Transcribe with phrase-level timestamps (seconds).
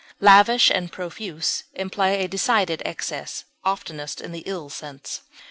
[0.19, 5.21] Lavish and profuse imply a decided excess, oftenest in the ill sense.